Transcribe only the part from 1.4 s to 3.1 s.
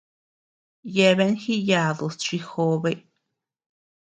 jiyadus chi jobe.